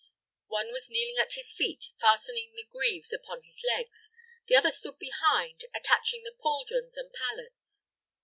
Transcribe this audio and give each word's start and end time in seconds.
One 0.47 0.71
was 0.71 0.89
kneeling 0.89 1.19
at 1.19 1.33
his 1.33 1.51
feet, 1.51 1.89
fastening 1.99 2.55
the 2.55 2.63
greaves 2.67 3.13
upon 3.13 3.43
his 3.43 3.63
legs; 3.63 4.09
the 4.47 4.55
other 4.55 4.71
stood 4.71 4.97
behind, 4.97 5.65
attaching 5.75 6.23
the 6.23 6.33
pauldrons 6.41 6.97
and 6.97 7.13
pallets. 7.13 7.83